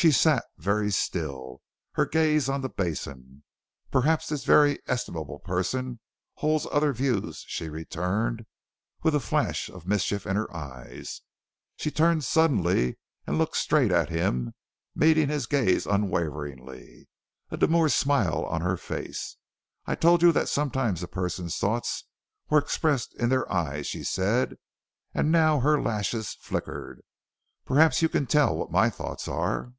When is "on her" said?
18.44-18.76